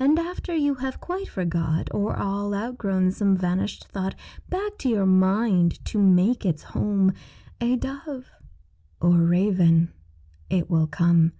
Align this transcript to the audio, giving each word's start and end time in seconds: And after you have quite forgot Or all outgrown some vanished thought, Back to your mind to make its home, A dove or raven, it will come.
And 0.00 0.18
after 0.18 0.52
you 0.56 0.74
have 0.74 1.00
quite 1.00 1.28
forgot 1.28 1.86
Or 1.94 2.16
all 2.16 2.52
outgrown 2.52 3.12
some 3.12 3.36
vanished 3.36 3.84
thought, 3.86 4.16
Back 4.50 4.76
to 4.78 4.88
your 4.88 5.06
mind 5.06 5.84
to 5.84 6.00
make 6.02 6.44
its 6.44 6.64
home, 6.64 7.12
A 7.60 7.76
dove 7.76 8.28
or 9.00 9.18
raven, 9.18 9.92
it 10.50 10.68
will 10.68 10.88
come. 10.88 11.30